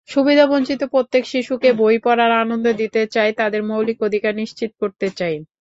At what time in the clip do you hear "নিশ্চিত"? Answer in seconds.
4.35-4.71